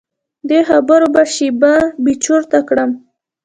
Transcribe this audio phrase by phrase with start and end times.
[0.49, 2.91] دې خبرو به شیبه بې چرته کړم.